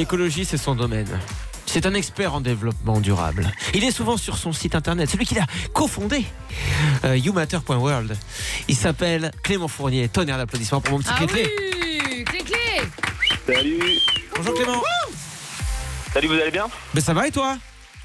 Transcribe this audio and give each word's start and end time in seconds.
L'écologie, 0.00 0.46
c'est 0.46 0.56
son 0.56 0.74
domaine. 0.74 1.20
C'est 1.66 1.84
un 1.84 1.92
expert 1.92 2.32
en 2.32 2.40
développement 2.40 3.00
durable. 3.00 3.52
Il 3.74 3.84
est 3.84 3.90
souvent 3.90 4.16
sur 4.16 4.38
son 4.38 4.50
site 4.50 4.74
internet, 4.74 5.10
celui 5.10 5.26
qu'il 5.26 5.38
a 5.38 5.44
cofondé, 5.74 6.24
euh, 7.04 7.18
youmatter.world. 7.18 8.16
Il 8.68 8.76
s'appelle 8.76 9.30
Clément 9.42 9.68
Fournier. 9.68 10.08
Tonnerre 10.08 10.38
d'applaudissements 10.38 10.80
pour 10.80 10.94
mon 10.94 11.00
petit 11.00 11.10
Ah 11.12 11.26
clé 11.26 11.46
oui 11.46 12.24
Clé 12.24 12.38
clé 12.38 13.54
Salut 13.54 13.82
Bonjour 14.36 14.54
Clément. 14.54 14.82
Salut, 16.14 16.28
vous 16.28 16.34
allez 16.40 16.50
bien? 16.50 16.70
Ben 16.94 17.02
ça 17.02 17.12
va 17.12 17.28
et 17.28 17.30
toi? 17.30 17.58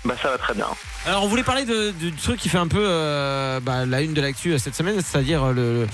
Bah 0.03 0.15
ça 0.21 0.31
va 0.31 0.37
très 0.37 0.53
bien. 0.53 0.67
Alors 1.07 1.23
on 1.23 1.27
voulait 1.27 1.43
parler 1.43 1.65
de, 1.65 1.91
du 1.91 2.11
truc 2.13 2.39
qui 2.39 2.49
fait 2.49 2.57
un 2.57 2.67
peu 2.67 2.81
euh, 2.81 3.59
bah, 3.59 3.85
la 3.85 4.01
une 4.01 4.15
de 4.15 4.21
l'actu 4.21 4.51
euh, 4.53 4.57
cette 4.57 4.73
semaine, 4.73 4.95
c'est-à-dire 5.01 5.53
le 5.53 5.85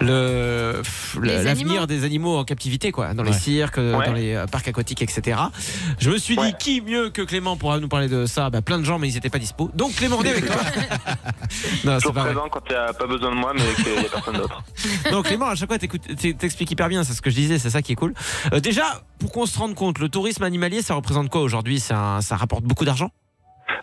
le- 0.00 0.80
le- 1.18 1.26
Les 1.26 1.42
l'avenir 1.42 1.88
des 1.88 2.04
animaux 2.04 2.36
en 2.36 2.44
captivité, 2.44 2.92
quoi, 2.92 3.14
dans 3.14 3.24
les 3.24 3.32
cirques, 3.32 3.78
euh, 3.78 3.96
Ouais. 3.96 4.06
dans 4.06 4.12
les 4.12 4.34
euh, 4.34 4.46
parcs 4.46 4.68
aquatiques, 4.68 5.02
etc. 5.02 5.38
Je 5.98 6.08
me 6.10 6.18
suis 6.18 6.36
dit 6.36 6.54
qui 6.58 6.80
mieux 6.80 7.10
que 7.10 7.22
Clément 7.22 7.56
pourra 7.56 7.80
nous 7.80 7.88
parler 7.88 8.06
de 8.08 8.26
ça? 8.26 8.48
Bah, 8.50 8.62
Plein 8.62 8.78
de 8.78 8.84
gens, 8.84 8.98
mais 9.00 9.08
ils 9.08 9.14
n'étaient 9.14 9.28
pas 9.30 9.38
dispo. 9.40 9.70
Donc 9.74 9.94
Clément, 9.96 10.18
on 10.20 10.22
est 10.24 10.30
avec 10.30 10.46
toi. 10.46 10.56
non, 11.84 11.94
c'est 11.94 11.94
Toujours 11.96 12.12
vrai. 12.12 12.24
présent 12.32 12.48
quand 12.50 12.60
il 12.68 12.72
n'y 12.72 12.78
a 12.78 12.92
pas 12.92 13.06
besoin 13.06 13.30
de 13.30 13.36
moi, 13.36 13.52
mais 13.54 13.82
qu'il 13.82 13.92
n'y 13.92 14.06
a 14.06 14.08
personne 14.08 14.36
d'autre. 14.36 14.62
Donc 15.10 15.26
Clément, 15.26 15.46
à 15.48 15.54
chaque 15.56 15.68
fois, 15.68 15.78
t'expliques 15.78 16.70
hyper 16.70 16.88
bien, 16.88 17.02
c'est 17.02 17.12
ce 17.14 17.22
que 17.22 17.30
je 17.30 17.34
disais, 17.36 17.58
c'est 17.58 17.70
ça 17.70 17.82
qui 17.82 17.92
est 17.92 17.96
cool. 17.96 18.14
Euh, 18.52 18.60
déjà, 18.60 18.84
pour 19.18 19.32
qu'on 19.32 19.46
se 19.46 19.58
rende 19.58 19.74
compte, 19.74 19.98
le 19.98 20.08
tourisme 20.08 20.44
animalier, 20.44 20.80
ça 20.82 20.94
représente 20.94 21.28
quoi 21.28 21.40
aujourd'hui? 21.40 21.80
Ça, 21.80 22.18
ça 22.22 22.36
rapporte 22.36 22.62
beaucoup 22.64 22.84
d'argent? 22.84 23.10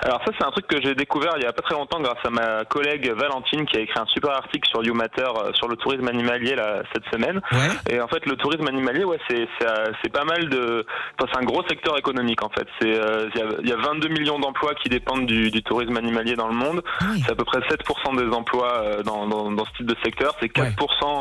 Alors 0.03 0.19
ça, 0.25 0.31
c'est 0.37 0.45
un 0.45 0.51
truc 0.51 0.67
que 0.67 0.81
j'ai 0.81 0.95
découvert 0.95 1.33
il 1.37 1.43
y 1.43 1.45
a 1.45 1.53
pas 1.53 1.61
très 1.61 1.75
longtemps 1.75 1.99
grâce 1.99 2.17
à 2.25 2.29
ma 2.29 2.65
collègue 2.65 3.11
Valentine 3.11 3.65
qui 3.65 3.77
a 3.77 3.81
écrit 3.81 3.99
un 3.99 4.05
super 4.07 4.31
article 4.31 4.67
sur 4.69 4.83
YouMatter 4.83 5.21
euh, 5.23 5.53
sur 5.53 5.67
le 5.67 5.75
tourisme 5.75 6.07
animalier 6.07 6.55
là, 6.55 6.81
cette 6.93 7.03
semaine. 7.11 7.39
Ouais. 7.51 7.93
Et 7.95 8.01
en 8.01 8.07
fait, 8.07 8.25
le 8.25 8.35
tourisme 8.35 8.67
animalier, 8.67 9.03
ouais, 9.03 9.19
c'est 9.29 9.47
c'est 9.59 9.67
euh, 9.67 9.91
c'est 10.03 10.11
pas 10.11 10.23
mal 10.23 10.49
de. 10.49 10.85
Enfin, 11.19 11.31
c'est 11.33 11.39
un 11.39 11.45
gros 11.45 11.63
secteur 11.67 11.97
économique 11.97 12.43
en 12.43 12.49
fait. 12.49 12.67
C'est 12.79 12.93
euh, 12.95 13.29
il 13.35 13.39
y, 13.39 13.43
a, 13.43 13.47
il 13.61 13.69
y 13.69 13.73
a 13.73 13.77
22 13.77 14.07
millions 14.09 14.39
d'emplois 14.39 14.73
qui 14.75 14.89
dépendent 14.89 15.25
du, 15.25 15.51
du 15.51 15.61
tourisme 15.61 15.95
animalier 15.97 16.35
dans 16.35 16.47
le 16.47 16.55
monde. 16.55 16.81
oui. 17.01 17.21
C'est 17.25 17.31
à 17.31 17.35
peu 17.35 17.45
près 17.45 17.59
7% 17.59 18.17
des 18.17 18.35
emplois 18.35 19.03
dans, 19.05 19.27
dans, 19.27 19.51
dans 19.51 19.65
ce 19.65 19.71
type 19.77 19.85
de 19.85 19.95
secteur. 20.03 20.35
C'est 20.41 20.51
4% 20.51 20.71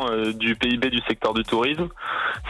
euh, 0.09 0.33
du 0.33 0.55
PIB 0.55 0.89
du 0.89 0.99
secteur 1.07 1.33
du 1.33 1.43
tourisme. 1.43 1.89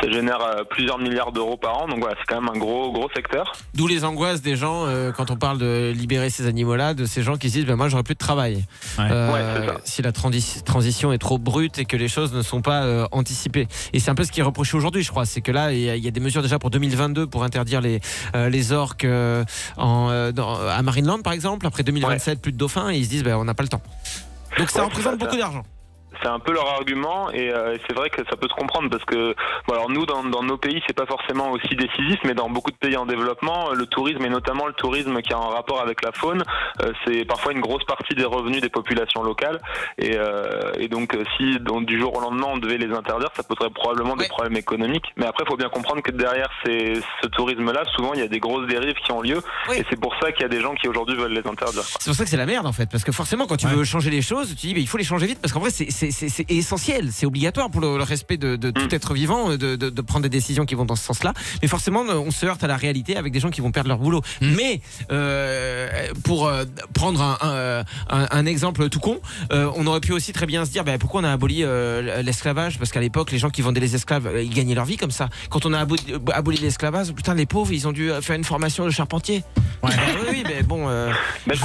Ça 0.01 0.09
génère 0.09 0.39
plusieurs 0.69 0.97
milliards 0.97 1.31
d'euros 1.31 1.57
par 1.57 1.81
an. 1.81 1.87
Donc 1.87 1.99
voilà, 1.99 2.15
c'est 2.19 2.33
quand 2.33 2.41
même 2.41 2.49
un 2.53 2.57
gros 2.57 2.91
gros 2.91 3.09
secteur. 3.15 3.51
D'où 3.73 3.87
les 3.87 4.05
angoisses 4.05 4.41
des 4.41 4.55
gens 4.55 4.85
euh, 4.87 5.11
quand 5.11 5.31
on 5.31 5.35
parle 5.35 5.57
de 5.57 5.91
libérer 5.91 6.20
ces 6.29 6.45
animaux-là, 6.47 6.93
de 6.93 7.05
ces 7.05 7.23
gens 7.23 7.37
qui 7.37 7.49
se 7.49 7.55
disent 7.55 7.65
ben 7.65 7.75
moi 7.75 7.89
j'aurai 7.89 8.03
plus 8.03 8.13
de 8.15 8.19
travail. 8.19 8.65
Ouais. 8.97 9.05
Euh, 9.09 9.31
Ouais, 9.31 9.73
si 9.85 10.01
la 10.01 10.11
transi- 10.11 10.61
transition 10.63 11.11
est 11.13 11.17
trop 11.17 11.37
brute 11.37 11.79
et 11.79 11.85
que 11.85 11.95
les 11.97 12.07
choses 12.07 12.33
ne 12.33 12.41
sont 12.41 12.61
pas 12.61 12.83
euh, 12.83 13.07
anticipées. 13.11 13.67
Et 13.93 13.99
c'est 13.99 14.11
un 14.11 14.15
peu 14.15 14.23
ce 14.23 14.31
qui 14.31 14.39
est 14.39 14.43
reproché 14.43 14.75
aujourd'hui, 14.77 15.03
je 15.03 15.09
crois. 15.11 15.25
C'est 15.25 15.41
que 15.41 15.51
là, 15.51 15.71
il 15.73 15.79
y, 15.79 15.89
a- 15.89 15.95
il 15.95 16.03
y 16.03 16.07
a 16.07 16.11
des 16.11 16.19
mesures 16.19 16.41
déjà 16.41 16.59
pour 16.59 16.69
2022 16.69 17.27
pour 17.27 17.43
interdire 17.43 17.81
les, 17.81 17.99
euh, 18.35 18.49
les 18.49 18.71
orques 18.71 19.05
euh, 19.05 19.43
en, 19.77 20.09
euh, 20.09 20.31
dans- 20.31 20.55
à 20.67 20.81
Marineland, 20.81 21.19
par 21.21 21.33
exemple. 21.33 21.65
Après 21.65 21.83
2027, 21.83 22.41
plus 22.41 22.51
de 22.51 22.57
dauphins. 22.57 22.89
Et 22.89 22.97
ils 22.97 23.05
se 23.05 23.09
disent 23.09 23.23
ben 23.23 23.35
on 23.37 23.45
n'a 23.45 23.53
pas 23.53 23.63
le 23.63 23.69
temps. 23.69 23.81
Donc 24.57 24.69
ça 24.69 24.79
Ouais, 24.79 24.85
représente 24.85 25.17
beaucoup 25.17 25.37
d'argent. 25.37 25.63
C'est 26.21 26.27
un 26.27 26.39
peu 26.39 26.51
leur 26.53 26.67
argument 26.67 27.31
et, 27.31 27.51
euh, 27.51 27.75
et 27.75 27.81
c'est 27.87 27.95
vrai 27.95 28.09
que 28.09 28.21
ça 28.29 28.35
peut 28.35 28.47
se 28.49 28.53
comprendre 28.53 28.89
parce 28.89 29.03
que 29.05 29.33
bon, 29.67 29.73
alors 29.73 29.89
nous 29.89 30.05
dans, 30.05 30.23
dans 30.25 30.43
nos 30.43 30.57
pays 30.57 30.81
c'est 30.85 30.95
pas 30.95 31.05
forcément 31.05 31.51
aussi 31.51 31.75
décisif 31.75 32.19
mais 32.25 32.33
dans 32.33 32.49
beaucoup 32.49 32.69
de 32.71 32.75
pays 32.75 32.97
en 32.97 33.05
développement 33.05 33.71
le 33.71 33.85
tourisme 33.85 34.23
et 34.25 34.29
notamment 34.29 34.67
le 34.67 34.73
tourisme 34.73 35.21
qui 35.21 35.31
a 35.33 35.37
un 35.37 35.49
rapport 35.49 35.81
avec 35.81 36.03
la 36.03 36.11
faune 36.11 36.43
euh, 36.83 36.91
c'est 37.05 37.23
parfois 37.25 37.53
une 37.53 37.61
grosse 37.61 37.85
partie 37.85 38.13
des 38.13 38.25
revenus 38.25 38.61
des 38.61 38.69
populations 38.69 39.23
locales 39.23 39.59
et, 39.97 40.17
euh, 40.17 40.73
et 40.77 40.89
donc 40.89 41.15
euh, 41.15 41.23
si 41.37 41.59
donc, 41.59 41.85
du 41.85 41.97
jour 41.99 42.15
au 42.15 42.19
lendemain 42.19 42.47
on 42.49 42.57
devait 42.57 42.77
les 42.77 42.93
interdire 42.93 43.29
ça 43.35 43.43
poserait 43.43 43.69
probablement 43.69 44.11
Ouais. 44.11 44.23
des 44.23 44.27
problèmes 44.29 44.57
économiques 44.57 45.05
mais 45.15 45.25
après 45.25 45.43
il 45.45 45.49
faut 45.49 45.57
bien 45.57 45.69
comprendre 45.69 46.01
que 46.01 46.11
derrière 46.11 46.49
ces, 46.65 46.95
ce 47.23 47.27
tourisme 47.29 47.71
là 47.71 47.83
souvent 47.95 48.13
il 48.13 48.19
y 48.19 48.23
a 48.23 48.27
des 48.27 48.39
grosses 48.39 48.67
dérives 48.67 48.95
qui 49.05 49.11
ont 49.13 49.21
lieu 49.21 49.41
Oui. 49.69 49.77
et 49.79 49.85
c'est 49.89 49.99
pour 49.99 50.13
ça 50.21 50.31
qu'il 50.33 50.41
y 50.41 50.45
a 50.45 50.49
des 50.49 50.59
gens 50.59 50.75
qui 50.75 50.87
aujourd'hui 50.89 51.15
veulent 51.15 51.31
les 51.33 51.47
interdire. 51.47 51.83
C'est 51.83 52.05
pour 52.05 52.15
ça 52.15 52.23
que 52.25 52.29
c'est 52.29 52.37
la 52.37 52.45
merde 52.45 52.67
en 52.67 52.73
fait, 52.73 52.89
parce 52.91 53.03
que 53.05 53.11
forcément 53.13 53.47
quand 53.47 53.55
tu 53.57 53.65
Ouais. 53.67 53.73
veux 53.73 53.83
changer 53.85 54.09
les 54.11 54.21
choses, 54.21 54.49
tu 54.49 54.67
dis 54.67 54.73
mais 54.73 54.81
il 54.81 54.87
faut 54.87 54.97
les 54.97 55.03
changer 55.05 55.25
vite 55.27 55.39
parce 55.41 55.53
qu'en 55.53 55.59
vrai 55.61 55.69
c'est- 55.69 55.89
c'est 56.09 56.49
essentiel, 56.49 57.09
c'est 57.11 57.27
obligatoire 57.27 57.69
pour 57.69 57.81
le, 57.81 57.97
le 57.97 58.03
respect 58.03 58.37
de, 58.37 58.55
de 58.55 58.71
tout 58.71 58.81
Mm. 58.81 58.95
être 58.95 59.13
vivant 59.13 59.49
de, 59.51 59.75
de- 59.75 59.89
de 59.91 60.01
prendre 60.01 60.23
des 60.23 60.29
décisions 60.29 60.65
qui 60.65 60.73
vont 60.73 60.85
dans 60.85 60.95
ce 60.95 61.03
sens-là. 61.03 61.33
Mais 61.61 61.67
forcément 61.67 62.01
on 62.01 62.31
se 62.31 62.45
heurte 62.47 62.63
à 62.63 62.67
la 62.67 62.77
réalité 62.77 63.17
avec 63.17 63.31
des 63.33 63.39
gens 63.39 63.49
qui 63.51 63.61
vont 63.61 63.71
perdre 63.71 63.89
leur 63.89 63.99
boulot. 63.99 64.21
Mm. 64.41 64.55
Mais 64.55 64.81
euh, 65.11 66.07
pour 66.23 66.47
euh, 66.47 66.63
prendre 66.93 67.21
un, 67.21 67.37
un- 67.41 67.83
un- 68.09 68.27
un 68.31 68.45
exemple 68.45 68.89
tout 68.89 68.99
con, 68.99 69.19
euh, 69.51 69.69
on 69.75 69.85
aurait 69.87 69.99
pu 69.99 70.13
aussi 70.13 70.33
très 70.33 70.45
bien 70.45 70.65
se 70.65 70.71
dire 70.71 70.83
ben, 70.83 70.97
pourquoi 70.97 71.21
on 71.21 71.23
a 71.25 71.31
aboli 71.31 71.63
euh, 71.63 72.21
l'esclavage? 72.23 72.77
Parce 72.79 72.91
qu'à 72.91 72.99
l'époque 73.01 73.31
les 73.31 73.37
gens 73.37 73.49
qui 73.49 73.61
vendaient 73.61 73.79
les 73.81 73.95
esclaves 73.95 74.27
euh, 74.27 74.41
ils 74.41 74.53
gagnaient 74.53 74.75
leur 74.75 74.85
vie 74.85 74.97
comme 74.97 75.11
ça. 75.11 75.29
Quand 75.49 75.65
on 75.65 75.73
a 75.73 75.79
aboli, 75.79 76.01
aboli 76.33 76.57
l'esclavage, 76.57 77.11
putain 77.13 77.33
les 77.35 77.45
pauvres 77.45 77.71
ils 77.73 77.87
ont 77.87 77.91
dû 77.91 78.09
faire 78.21 78.35
une 78.35 78.43
formation 78.43 78.85
de 78.85 78.89
charpentier. 78.91 79.43
Ouais. 79.83 79.89
Ben 79.95 80.17
oui, 80.31 80.43
mais 80.47 80.63
bon. 80.63 80.87
euh, 80.87 81.11
Mais 81.47 81.55
Je 81.55 81.61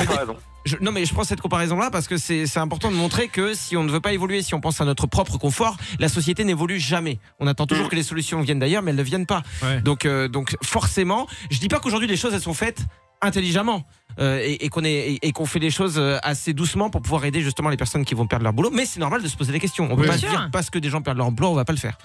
je 0.67 0.77
non 0.83 0.93
mais 0.93 1.05
je 1.07 1.15
prends 1.15 1.25
cette 1.25 1.41
comparaison 1.41 1.77
là 1.79 1.91
parce 1.91 2.07
que 2.09 2.19
c'est 2.19 2.59
important 2.59 2.91
de 2.91 2.97
montrer 2.97 3.29
que 3.29 3.55
si 3.55 3.77
on 3.77 3.85
ne 3.85 3.91
veut 3.91 4.01
pas 4.01 4.13
évoluer, 4.13 4.43
si 4.43 4.55
on 4.55 4.61
pense 4.61 4.81
à 4.81 4.85
notre 4.85 5.07
propre 5.07 5.39
confort, 5.39 5.77
la 5.99 6.09
société 6.11 6.45
n'évolue 6.45 6.79
jamais. 6.79 7.19
On 7.41 7.47
attend 7.47 7.67
toujours 7.67 7.87
Mm. 7.87 7.91
que 7.91 7.97
les 7.97 8.03
solutions 8.03 8.41
viennent 8.43 8.59
d'ailleurs, 8.59 8.83
mais 8.83 8.91
elles 8.91 8.97
ne 8.99 9.03
viennent 9.03 9.27
pas. 9.27 9.43
Ouais. 9.63 9.81
Donc, 9.81 10.05
euh, 10.05 10.29
donc 10.29 10.57
forcément, 10.63 11.27
je 11.51 11.59
dis 11.59 11.69
pas 11.69 11.79
qu'aujourd'hui 11.81 12.09
les 12.09 12.17
choses 12.19 12.35
elles 12.35 12.43
sont 12.43 12.53
faites 12.55 12.81
intelligemment 13.23 13.85
euh, 14.19 14.41
et, 14.43 14.65
et 14.67 14.69
qu'on 14.69 14.85
et, 14.85 15.19
et 15.23 15.33
fait 15.47 15.59
les 15.59 15.71
choses 15.71 15.95
euh, 15.99 16.19
assez 16.23 16.53
doucement 16.53 16.91
pour 16.91 17.01
pouvoir 17.01 17.25
aider 17.25 17.41
justement 17.41 17.71
les 17.71 17.77
personnes 17.79 18.05
qui 18.05 18.15
vont 18.15 18.27
perdre 18.27 18.43
leur 18.45 18.53
boulot. 18.53 18.71
Mais 18.73 18.85
c'est 18.85 19.01
normal 19.01 19.23
de 19.23 19.29
se 19.29 19.37
poser 19.37 19.53
des 19.53 19.59
questions. 19.61 19.89
On 19.91 19.97
peut 19.97 20.03
Oui. 20.03 20.09
pas 20.09 20.17
dire 20.19 20.49
parce 20.53 20.69
que 20.71 20.79
des 20.79 20.91
gens 20.91 21.01
perdent 21.01 21.17
leur 21.19 21.27
emploi, 21.27 21.49
on 21.49 21.55
va 21.55 21.65
pas 21.65 21.73
le 21.73 21.79
faire. 21.79 21.97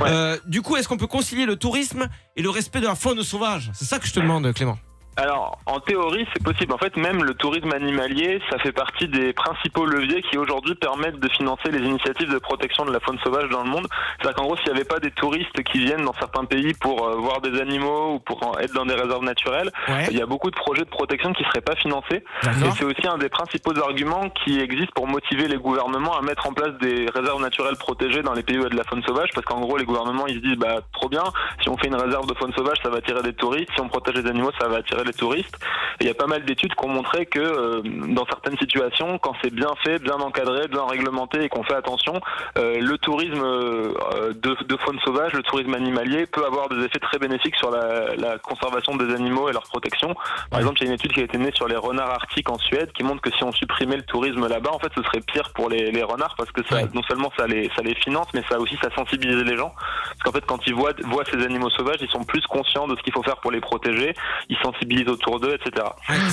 Ouais. 0.00 0.06
Euh, 0.08 0.38
du 0.46 0.62
coup, 0.62 0.76
est-ce 0.76 0.86
qu'on 0.88 0.96
peut 0.96 1.06
concilier 1.08 1.46
le 1.46 1.56
tourisme 1.56 2.08
et 2.36 2.42
le 2.42 2.50
respect 2.50 2.80
de 2.80 2.86
la 2.86 2.94
faune 2.94 3.22
sauvage? 3.24 3.70
C'est 3.74 3.84
ça 3.84 3.98
que 3.98 4.06
je 4.06 4.12
te 4.12 4.20
demande, 4.20 4.52
Clément. 4.52 4.78
Alors, 5.22 5.58
en 5.66 5.80
théorie, 5.80 6.26
c'est 6.32 6.42
possible. 6.42 6.72
En 6.72 6.78
fait, 6.78 6.96
même 6.96 7.22
le 7.24 7.34
tourisme 7.34 7.70
animalier, 7.74 8.40
ça 8.50 8.58
fait 8.58 8.72
partie 8.72 9.06
des 9.06 9.34
principaux 9.34 9.84
leviers 9.84 10.22
qui 10.22 10.38
aujourd'hui 10.38 10.74
permettent 10.74 11.20
de 11.20 11.28
financer 11.28 11.70
les 11.70 11.80
initiatives 11.86 12.32
de 12.32 12.38
protection 12.38 12.86
de 12.86 12.92
la 12.92 13.00
faune 13.00 13.18
sauvage 13.22 13.50
dans 13.50 13.62
le 13.62 13.68
monde. 13.68 13.86
C'est-à-dire 14.18 14.36
qu'en 14.36 14.44
gros, 14.46 14.56
s'il 14.56 14.72
n'y 14.72 14.78
avait 14.78 14.84
pas 14.88 14.98
des 14.98 15.10
touristes 15.10 15.62
qui 15.64 15.78
viennent 15.80 16.06
dans 16.06 16.14
certains 16.14 16.46
pays 16.46 16.72
pour 16.80 17.06
euh, 17.06 17.16
voir 17.16 17.42
des 17.42 17.60
animaux 17.60 18.14
ou 18.14 18.18
pour 18.20 18.46
en- 18.46 18.56
être 18.58 18.72
dans 18.72 18.86
des 18.86 18.94
réserves 18.94 19.22
naturelles, 19.22 19.70
Ouais. 19.88 20.06
il 20.10 20.16
y 20.16 20.22
a 20.22 20.26
beaucoup 20.26 20.50
de 20.50 20.56
projets 20.56 20.84
de 20.84 20.88
protection 20.90 21.34
qui 21.34 21.42
ne 21.42 21.48
seraient 21.48 21.60
pas 21.60 21.76
financés. 21.76 22.24
Et 22.44 22.70
c'est 22.78 22.84
aussi 22.84 23.06
un 23.06 23.18
des 23.18 23.28
principaux 23.28 23.78
arguments 23.78 24.30
qui 24.30 24.58
existent 24.58 24.92
pour 24.94 25.06
motiver 25.06 25.48
les 25.48 25.56
gouvernements 25.58 26.16
à 26.16 26.22
mettre 26.22 26.46
en 26.46 26.54
place 26.54 26.72
des 26.80 27.06
réserves 27.14 27.42
naturelles 27.42 27.76
protégées 27.76 28.22
dans 28.22 28.32
les 28.32 28.42
pays 28.42 28.56
où 28.56 28.60
il 28.60 28.64
y 28.64 28.66
a 28.66 28.70
de 28.70 28.76
la 28.76 28.84
faune 28.84 29.02
sauvage, 29.02 29.28
parce 29.34 29.44
qu'en 29.44 29.60
gros, 29.60 29.76
les 29.76 29.84
gouvernements, 29.84 30.26
ils 30.26 30.36
se 30.36 30.40
disent, 30.40 30.56
bah, 30.56 30.76
trop 30.94 31.08
bien, 31.10 31.24
si 31.62 31.68
on 31.68 31.76
fait 31.76 31.88
une 31.88 31.96
réserve 31.96 32.26
de 32.26 32.34
faune 32.34 32.52
sauvage, 32.54 32.78
ça 32.82 32.88
va 32.88 32.98
attirer 32.98 33.22
des 33.22 33.34
touristes, 33.34 33.68
si 33.74 33.80
on 33.82 33.88
protège 33.88 34.14
les 34.14 34.30
animaux, 34.30 34.50
ça 34.58 34.66
va 34.68 34.76
attirer 34.78 35.04
les 35.04 35.09
touristes. 35.12 35.56
Et 36.00 36.04
il 36.04 36.06
y 36.06 36.10
a 36.10 36.14
pas 36.14 36.26
mal 36.26 36.44
d'études 36.44 36.74
qui 36.74 36.84
ont 36.84 36.88
montré 36.88 37.26
que 37.26 37.38
euh, 37.40 37.82
dans 37.84 38.24
certaines 38.26 38.56
situations, 38.58 39.18
quand 39.18 39.34
c'est 39.42 39.52
bien 39.52 39.72
fait, 39.84 39.98
bien 40.02 40.14
encadré, 40.16 40.66
bien 40.68 40.84
réglementé 40.86 41.42
et 41.44 41.48
qu'on 41.48 41.62
fait 41.62 41.74
attention, 41.74 42.20
euh, 42.58 42.78
le 42.80 42.96
tourisme 42.98 43.42
euh, 43.42 44.32
de, 44.34 44.56
de 44.64 44.76
faune 44.78 44.98
sauvage, 45.00 45.32
le 45.34 45.42
tourisme 45.42 45.74
animalier 45.74 46.26
peut 46.26 46.44
avoir 46.46 46.68
des 46.68 46.84
effets 46.84 46.98
très 47.00 47.18
bénéfiques 47.18 47.56
sur 47.56 47.70
la, 47.70 48.14
la 48.16 48.38
conservation 48.38 48.96
des 48.96 49.12
animaux 49.14 49.48
et 49.48 49.52
leur 49.52 49.62
protection. 49.64 50.14
Par 50.50 50.60
exemple, 50.60 50.78
il 50.80 50.84
y 50.84 50.86
a 50.86 50.88
une 50.88 50.94
étude 50.94 51.12
qui 51.12 51.20
a 51.20 51.24
été 51.24 51.36
menée 51.38 51.52
sur 51.54 51.68
les 51.68 51.76
renards 51.76 52.10
arctiques 52.10 52.48
en 52.50 52.58
Suède 52.58 52.90
qui 52.92 53.02
montre 53.02 53.20
que 53.20 53.30
si 53.32 53.44
on 53.44 53.52
supprimait 53.52 53.96
le 53.96 54.02
tourisme 54.04 54.46
là-bas, 54.48 54.70
en 54.72 54.78
fait, 54.78 54.90
ce 54.96 55.02
serait 55.02 55.20
pire 55.20 55.50
pour 55.54 55.68
les, 55.68 55.90
les 55.90 56.02
renards 56.02 56.34
parce 56.36 56.50
que 56.50 56.62
ça, 56.64 56.76
Ouais. 56.76 56.86
non 56.94 57.02
seulement 57.02 57.30
ça 57.36 57.46
les, 57.46 57.68
ça 57.76 57.82
les 57.82 57.94
finance, 57.96 58.28
mais 58.32 58.42
ça 58.48 58.58
aussi 58.58 58.76
ça 58.82 58.88
sensibilise 58.94 59.42
les 59.44 59.56
gens. 59.56 59.74
Parce 59.76 60.22
qu'en 60.24 60.32
fait, 60.32 60.46
quand 60.46 60.66
ils 60.66 60.74
voient, 60.74 60.92
voient 61.04 61.24
ces 61.30 61.42
animaux 61.44 61.68
sauvages, 61.70 61.98
ils 62.00 62.08
sont 62.10 62.24
plus 62.24 62.40
conscients 62.46 62.86
de 62.86 62.96
ce 62.96 63.02
qu'il 63.02 63.12
faut 63.12 63.22
faire 63.22 63.36
pour 63.38 63.50
les 63.50 63.60
protéger, 63.60 64.14
ils 64.48 64.56
sensibilisent 64.62 64.89
autour 65.08 65.40
d'eux, 65.40 65.54
etc. 65.54 65.86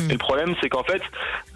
Et 0.09 0.13
le 0.13 0.17
problème, 0.17 0.55
c'est 0.61 0.69
qu'en 0.69 0.83
fait, 0.83 1.01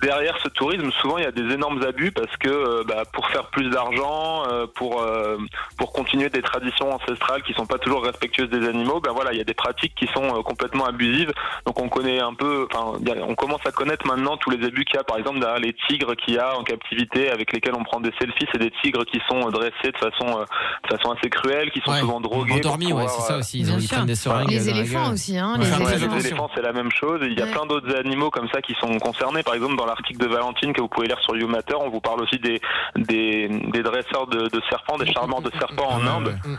derrière 0.01 0.37
ce 0.43 0.49
tourisme, 0.49 0.89
souvent 1.01 1.17
il 1.17 1.23
y 1.23 1.27
a 1.27 1.31
des 1.31 1.53
énormes 1.53 1.81
abus 1.83 2.11
parce 2.11 2.35
que 2.37 2.49
euh, 2.49 2.83
bah, 2.87 3.03
pour 3.13 3.27
faire 3.29 3.47
plus 3.47 3.69
d'argent, 3.69 4.43
euh, 4.49 4.65
pour 4.75 5.01
euh, 5.01 5.37
pour 5.77 5.91
continuer 5.93 6.29
des 6.29 6.41
traditions 6.41 6.91
ancestrales 6.93 7.43
qui 7.43 7.53
sont 7.53 7.65
pas 7.65 7.77
toujours 7.77 8.03
respectueuses 8.03 8.49
des 8.49 8.67
animaux, 8.67 8.99
ben 9.01 9.11
voilà, 9.13 9.31
il 9.33 9.37
y 9.37 9.41
a 9.41 9.45
des 9.45 9.53
pratiques 9.53 9.93
qui 9.95 10.07
sont 10.13 10.23
euh, 10.23 10.41
complètement 10.43 10.85
abusives. 10.85 11.31
Donc 11.65 11.79
on 11.81 11.89
connaît 11.89 12.19
un 12.19 12.33
peu, 12.33 12.67
enfin, 12.71 12.97
on 13.27 13.35
commence 13.35 13.65
à 13.65 13.71
connaître 13.71 14.05
maintenant 14.07 14.37
tous 14.37 14.49
les 14.49 14.65
abus 14.65 14.85
qu'il 14.85 14.95
y 14.95 14.99
a, 14.99 15.03
par 15.03 15.17
exemple 15.17 15.39
derrière 15.39 15.59
les 15.59 15.73
tigres 15.87 16.15
qu'il 16.15 16.35
y 16.35 16.37
a 16.37 16.57
en 16.57 16.63
captivité 16.63 17.29
avec 17.29 17.51
lesquels 17.53 17.73
on 17.75 17.83
prend 17.83 17.99
des 17.99 18.11
selfies, 18.19 18.45
c'est 18.51 18.59
des 18.59 18.71
tigres 18.81 19.05
qui 19.05 19.19
sont 19.29 19.49
dressés 19.49 19.91
de 19.91 19.97
façon 19.97 20.39
euh, 20.39 20.45
de 20.89 20.97
façon 20.97 21.11
assez 21.11 21.29
cruelle, 21.29 21.71
qui 21.71 21.79
sont 21.81 21.91
Ouais. 21.91 21.99
souvent 21.99 22.21
drogués. 22.21 22.53
Endormis, 22.53 22.93
ouais, 22.93 23.07
c'est 23.07 23.21
ça 23.21 23.37
aussi. 23.37 23.59
Ils, 23.59 23.71
ont, 23.71 23.75
ils 23.77 23.81
sûr. 23.87 23.97
prennent 23.97 24.05
des 24.07 24.15
seringues. 24.15 24.49
Les 24.49 24.69
éléphants 24.69 25.11
aussi, 25.11 25.37
hein, 25.37 25.57
Ouais. 25.59 25.97
les 25.97 26.25
éléphants, 26.27 26.49
c'est 26.55 26.61
la 26.61 26.71
même 26.73 26.90
chose. 26.95 27.19
Il 27.23 27.37
y 27.37 27.41
a 27.41 27.45
Ouais. 27.45 27.51
plein 27.51 27.65
d'autres 27.65 27.95
animaux 27.95 28.29
comme 28.29 28.47
ça 28.53 28.61
qui 28.61 28.73
sont 28.79 28.97
concernés. 28.99 29.43
Par 29.43 29.53
exemple, 29.55 29.75
dans 29.75 29.85
l'article 29.85 30.19
de 30.19 30.27
Valentine 30.27 30.73
que 30.73 30.81
vous 30.81 30.87
pouvez 30.87 31.07
lire 31.07 31.19
sur 31.21 31.35
YouMatter, 31.35 31.75
on 31.79 31.89
vous 31.89 32.01
parle 32.01 32.21
aussi 32.21 32.37
des, 32.39 32.59
des, 32.95 33.47
des 33.49 33.81
dresseurs 33.83 34.27
de, 34.27 34.47
de 34.47 34.61
serpents, 34.69 34.97
des 34.97 35.11
charmeurs 35.11 35.41
de 35.41 35.51
serpents 35.59 35.89
en 35.91 36.05
Inde. 36.05 36.27
ouais. 36.45 36.51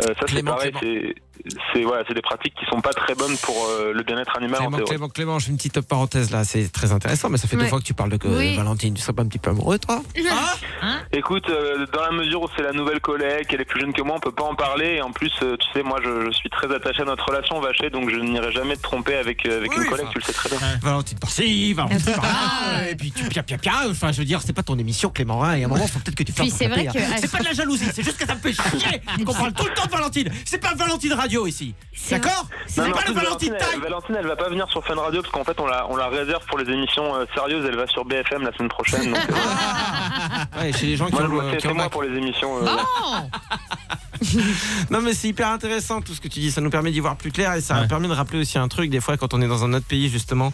Euh, 0.00 0.14
ça, 0.20 0.26
c'est 0.28 0.42
pareil. 0.44 0.72
C'est 0.80 1.14
c'est 1.72 1.82
voilà, 1.82 2.02
c'est 2.06 2.14
des 2.14 2.20
pratiques 2.20 2.54
qui 2.58 2.66
sont 2.66 2.80
pas 2.80 2.92
très 2.92 3.14
bonnes 3.14 3.36
pour 3.42 3.54
euh, 3.70 3.92
le 3.92 4.02
bien-être 4.02 4.36
animal 4.36 4.56
en 4.60 4.64
Clément, 4.64 4.76
théorie. 4.78 4.88
Clément, 4.90 5.08
Clément, 5.08 5.38
je 5.38 5.46
fais 5.46 5.50
une 5.52 5.56
petite 5.56 5.80
parenthèse 5.80 6.30
là, 6.32 6.42
c'est 6.44 6.68
très 6.70 6.92
intéressant, 6.92 7.30
mais 7.30 7.38
ça 7.38 7.46
fait 7.48 7.56
deux 7.56 7.66
fois 7.66 7.78
que 7.78 7.84
tu 7.84 7.94
parles 7.94 8.10
de 8.10 8.16
que 8.16 8.26
Oui. 8.28 8.56
Valentine, 8.56 8.92
tu 8.94 9.00
serais 9.00 9.12
pas 9.12 9.22
un 9.22 9.26
petit 9.28 9.38
peu 9.38 9.50
amoureux, 9.50 9.78
toi? 9.78 10.02
Ah 10.30 10.54
Hein 10.82 10.98
Écoute, 11.12 11.48
euh, 11.50 11.86
dans 11.92 12.02
la 12.02 12.12
mesure 12.12 12.42
où 12.42 12.48
c'est 12.56 12.62
la 12.62 12.72
nouvelle 12.72 13.00
collègue, 13.00 13.46
qu'elle 13.46 13.60
est 13.60 13.64
plus 13.64 13.80
jeune 13.80 13.92
que 13.92 14.02
moi, 14.02 14.16
on 14.16 14.20
peut 14.20 14.32
pas 14.32 14.44
en 14.44 14.54
parler. 14.54 14.94
Et 14.96 15.02
en 15.02 15.10
plus, 15.12 15.32
euh, 15.42 15.56
tu 15.56 15.66
sais, 15.72 15.82
moi, 15.82 15.98
je, 16.04 16.26
je 16.26 16.30
suis 16.32 16.48
très 16.50 16.72
attaché 16.74 17.02
à 17.02 17.04
notre 17.04 17.26
relation, 17.26 17.60
Vaché, 17.60 17.90
donc 17.90 18.10
je 18.10 18.16
n'irai 18.16 18.52
jamais 18.52 18.76
te 18.76 18.82
tromper 18.82 19.16
avec, 19.16 19.44
euh, 19.46 19.58
avec 19.58 19.70
Oui, 19.72 19.82
une 19.84 19.90
collègue, 19.90 20.06
enfin. 20.06 20.12
tu 20.12 20.18
le 20.18 20.24
sais 20.24 20.32
très 20.32 20.48
bien. 20.50 20.58
Valentine 20.82 21.18
par-ci, 21.18 21.72
Valentine 21.74 22.12
par-là, 22.14 22.88
et 22.90 22.94
puis 22.96 23.12
tu 23.12 23.24
pia 23.24 23.42
pia 23.42 23.58
pia. 23.58 23.72
Enfin, 23.90 24.12
je 24.12 24.18
veux 24.18 24.24
dire, 24.24 24.40
c'est 24.42 24.52
pas 24.52 24.62
ton 24.62 24.78
émission, 24.78 25.10
Clément. 25.10 25.42
Hein, 25.44 25.54
et 25.54 25.62
à 25.62 25.66
un 25.66 25.68
moment, 25.68 25.86
faut 25.86 25.98
peut-être 25.98 26.14
que 26.16 26.22
tu 26.22 26.32
Puis 26.32 26.48
fasses 26.50 26.58
c'est 26.58 26.66
vrai 26.68 26.84
papier, 26.84 27.00
que- 27.00 27.06
hein. 27.06 27.16
C'est 27.18 27.30
pas 27.32 27.38
de 27.38 27.44
la 27.44 27.52
jalousie, 27.52 27.86
c'est 27.92 28.02
juste 28.04 28.18
que 28.18 28.26
ça 28.26 28.34
me 28.34 28.40
fait 28.40 28.52
chier 28.52 29.00
qu'on 29.24 29.32
parle 29.34 29.52
tout 29.52 29.66
le 29.66 29.74
temps 29.74 29.86
de 29.86 29.90
Valentine. 29.90 30.30
C'est 30.44 30.58
pas 30.58 30.74
Valentine 30.74 31.12
Radio 31.14 31.46
ici. 31.46 31.74
D'accord 32.10 32.46
c'est 32.66 32.82
pas 32.92 33.00
le 33.06 33.12
Valentine 33.12 33.54
elle, 33.58 33.66
Time. 33.66 33.80
Valentine, 33.82 34.16
elle 34.18 34.26
va 34.26 34.36
pas 34.36 34.48
venir 34.48 34.68
sur 34.70 34.84
Fun 34.86 34.94
Radio 34.94 35.20
parce 35.22 35.32
qu'en 35.32 35.44
fait, 35.44 35.58
on 35.60 35.66
la, 35.66 35.86
on 35.90 35.96
la 35.96 36.08
réserve 36.08 36.44
pour 36.46 36.58
les 36.58 36.70
émissions 36.72 37.12
sérieuses. 37.34 37.64
Elle 37.68 37.76
va 37.76 37.86
sur 37.86 38.04
BFM 38.04 38.42
la 38.42 38.52
semaine 38.52 38.68
prochaine. 38.68 39.10
Donc, 39.12 39.16
euh, 39.30 39.34
Ouais, 40.56 40.72
chez 40.72 40.86
les 40.86 40.96
gens 40.96 41.06
qui 41.06 41.12
moi, 41.12 41.22
je 41.22 41.26
ont, 41.28 41.40
euh, 41.40 41.50
c'est 41.50 41.56
qui 41.56 41.62
c'est 41.62 41.68
ont 41.68 41.74
moi 41.74 41.84
Mac. 41.84 41.92
pour 41.92 42.02
les 42.02 42.16
émissions. 42.16 42.56
euh, 42.58 42.64
Bon 42.64 42.70
Non 44.90 45.00
mais 45.00 45.14
c'est 45.14 45.28
hyper 45.28 45.48
intéressant 45.48 46.00
tout 46.00 46.14
ce 46.14 46.20
que 46.20 46.28
tu 46.28 46.40
dis, 46.40 46.50
ça 46.50 46.60
nous 46.60 46.70
permet 46.70 46.90
d'y 46.90 47.00
voir 47.00 47.16
plus 47.16 47.30
clair 47.32 47.54
et 47.54 47.60
ça 47.60 47.86
permet 47.88 48.08
de 48.08 48.12
rappeler 48.12 48.40
aussi 48.40 48.58
un 48.58 48.68
truc 48.68 48.90
des 48.90 49.00
fois 49.00 49.16
quand 49.16 49.34
on 49.34 49.40
est 49.42 49.48
dans 49.48 49.64
un 49.64 49.72
autre 49.74 49.86
pays 49.86 50.08
justement 50.08 50.52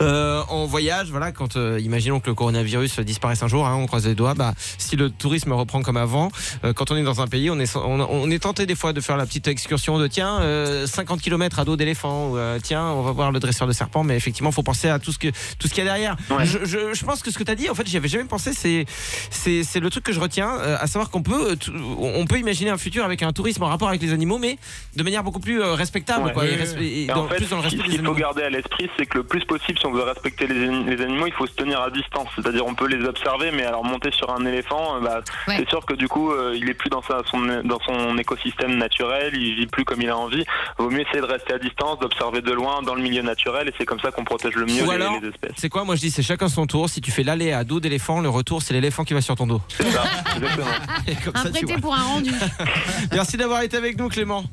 euh, 0.00 0.42
en 0.48 0.66
voyage, 0.66 1.10
voilà 1.10 1.32
quand 1.32 1.56
euh, 1.56 1.80
imaginons 1.80 2.20
que 2.20 2.28
le 2.28 2.34
coronavirus 2.34 3.00
disparaisse 3.00 3.42
un 3.42 3.48
jour, 3.48 3.66
hein, 3.66 3.74
on 3.76 3.86
croise 3.86 4.06
les 4.06 4.14
doigts, 4.14 4.34
bah 4.34 4.54
si 4.78 4.96
le 4.96 5.10
tourisme 5.10 5.52
reprend 5.52 5.82
comme 5.82 5.96
avant, 5.96 6.30
euh, 6.64 6.72
quand 6.72 6.90
on 6.90 6.96
est 6.96 7.02
dans 7.02 7.20
un 7.20 7.26
pays, 7.26 7.50
on 7.50 7.58
est 7.58 7.76
on, 7.76 8.00
on 8.00 8.30
est 8.30 8.40
tenté 8.40 8.66
des 8.66 8.74
fois 8.74 8.92
de 8.92 9.00
faire 9.00 9.16
la 9.16 9.26
petite 9.26 9.48
excursion 9.48 9.98
de 9.98 10.06
tiens 10.06 10.40
euh, 10.40 10.86
50 10.86 11.20
km 11.20 11.58
à 11.58 11.64
dos 11.64 11.76
d'éléphant 11.76 12.30
ou 12.30 12.36
euh, 12.36 12.58
tiens 12.62 12.84
on 12.86 13.02
va 13.02 13.12
voir 13.12 13.32
le 13.32 13.40
dresseur 13.40 13.66
de 13.66 13.72
serpent, 13.72 14.04
mais 14.04 14.16
effectivement 14.16 14.52
faut 14.52 14.62
penser 14.62 14.88
à 14.88 14.98
tout 14.98 15.12
ce 15.12 15.18
que 15.18 15.28
tout 15.58 15.68
ce 15.68 15.74
qu'il 15.74 15.84
y 15.84 15.88
a 15.88 15.90
derrière. 15.90 16.16
Ouais. 16.30 16.44
Je, 16.44 16.64
je, 16.64 16.94
je 16.94 17.04
pense 17.04 17.22
que 17.22 17.30
ce 17.30 17.38
que 17.38 17.44
tu 17.44 17.50
as 17.50 17.54
dit, 17.54 17.68
en 17.68 17.74
fait 17.74 17.86
j'y 17.86 17.96
avais 17.96 18.08
jamais 18.08 18.24
pensé, 18.24 18.52
c'est 18.52 19.80
le 19.80 19.90
truc 19.90 20.04
que 20.04 20.12
je 20.12 20.20
retiens, 20.20 20.50
euh, 20.58 20.76
à 20.80 20.86
savoir 20.86 21.10
qu'on 21.10 21.22
peut 21.22 21.52
euh, 21.52 21.78
on 21.98 22.26
peut 22.26 22.38
imaginer 22.38 22.70
un 22.70 22.78
futur 22.78 22.91
avec 23.00 23.22
un 23.22 23.32
tourisme 23.32 23.62
en 23.62 23.68
rapport 23.68 23.88
avec 23.88 24.02
les 24.02 24.12
animaux, 24.12 24.38
mais 24.38 24.58
de 24.96 25.02
manière 25.02 25.22
beaucoup 25.24 25.40
plus 25.40 25.62
euh, 25.62 25.74
respectable, 25.74 26.26
Ouais. 26.26 26.32
quoi, 26.32 26.44
et 26.46 27.06
dans- 27.06 27.24
en 27.24 27.28
fait, 27.28 27.36
plus 27.36 27.48
dans 27.50 27.56
le 27.56 27.62
ce 27.62 27.68
respect 27.68 27.82
ce 27.90 27.96
qu'il 27.96 28.04
faut 28.04 28.14
garder 28.14 28.42
à 28.42 28.50
l'esprit, 28.50 28.90
c'est 28.98 29.06
que 29.06 29.18
le 29.18 29.24
plus 29.24 29.44
possible, 29.44 29.78
si 29.78 29.86
on 29.86 29.92
veut 29.92 30.02
respecter 30.02 30.46
les, 30.46 30.66
les 30.68 31.02
animaux, 31.02 31.26
il 31.26 31.32
faut 31.32 31.46
se 31.46 31.54
tenir 31.54 31.80
à 31.80 31.90
distance. 31.90 32.28
C'est-à-dire, 32.36 32.66
on 32.66 32.74
peut 32.74 32.86
les 32.88 33.04
observer, 33.06 33.50
mais 33.52 33.64
alors 33.64 33.84
monter 33.84 34.10
sur 34.12 34.30
un 34.34 34.44
éléphant, 34.44 34.96
euh, 34.96 35.00
bah, 35.00 35.20
Ouais. 35.48 35.56
c'est 35.58 35.68
sûr 35.68 35.84
que 35.86 35.94
du 35.94 36.08
coup, 36.08 36.30
euh, 36.32 36.54
il 36.56 36.68
est 36.68 36.74
plus 36.74 36.90
dans, 36.90 37.02
sa, 37.02 37.22
son, 37.30 37.38
dans 37.64 37.78
son 37.86 38.18
écosystème 38.18 38.76
naturel, 38.76 39.32
il 39.34 39.54
vit 39.54 39.66
plus 39.66 39.84
comme 39.84 40.02
il 40.02 40.08
a 40.10 40.16
envie. 40.16 40.44
Vaut 40.78 40.90
mieux 40.90 41.00
essayer 41.00 41.20
de 41.20 41.26
rester 41.26 41.54
à 41.54 41.58
distance, 41.58 41.98
d'observer 42.00 42.40
de 42.42 42.52
loin 42.52 42.82
dans 42.82 42.94
le 42.94 43.02
milieu 43.02 43.22
naturel, 43.22 43.68
et 43.68 43.72
c'est 43.78 43.84
comme 43.86 44.00
ça 44.00 44.10
qu'on 44.10 44.24
protège 44.24 44.54
le 44.54 44.66
mieux 44.66 44.82
Ou 44.82 44.90
les, 44.90 44.96
alors, 44.96 45.18
les 45.20 45.28
espèces. 45.28 45.52
c'est 45.56 45.68
quoi 45.68 45.84
Moi 45.84 45.96
je 45.96 46.00
dis 46.00 46.10
c'est 46.10 46.22
chacun 46.22 46.48
son 46.48 46.66
tour. 46.66 46.88
Si 46.88 47.00
tu 47.00 47.10
fais 47.10 47.22
l'aller 47.22 47.52
à 47.52 47.64
dos 47.64 47.80
d'éléphant, 47.80 48.20
le 48.20 48.28
retour 48.28 48.62
c'est 48.62 48.74
l'éléphant 48.74 49.04
qui 49.04 49.14
va 49.14 49.20
sur 49.20 49.34
ton 49.36 49.46
dos. 49.46 49.60
C'est 49.68 49.84
ça, 49.90 50.02
exactement. 50.36 50.66
Et 51.06 51.14
comme 51.16 51.36
Un 51.36 51.42
ça, 51.44 51.50
prêté 51.50 51.74
pour 51.80 51.94
un 51.94 52.02
rendu. 52.02 52.30
Merci 53.12 53.36
d'avoir 53.36 53.62
été 53.62 53.76
avec 53.76 53.98
nous 53.98 54.08
Clément. 54.08 54.44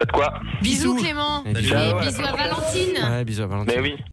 Faites 0.00 0.12
quoi 0.12 0.40
Bisous 0.62 0.94
Bisous. 0.94 1.02
Clément. 1.02 1.44
Et 1.44 1.50
Et 1.50 1.52
bisous. 1.54 1.74
À 1.74 2.00
bisous. 2.04 2.22
Valentine. 2.22 3.10
Ouais, 3.10 3.24
bisous 3.24 3.42
à 3.42 3.46
Valentine. 3.46 3.74
Mais 3.76 3.82
oui. 3.82 3.94